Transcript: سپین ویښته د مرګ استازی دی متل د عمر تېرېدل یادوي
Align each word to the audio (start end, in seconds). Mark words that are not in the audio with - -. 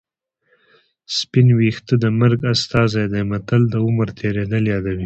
سپین 1.17 1.47
ویښته 1.59 1.95
د 2.03 2.05
مرګ 2.19 2.39
استازی 2.53 3.05
دی 3.13 3.21
متل 3.31 3.61
د 3.69 3.75
عمر 3.85 4.07
تېرېدل 4.19 4.63
یادوي 4.73 4.99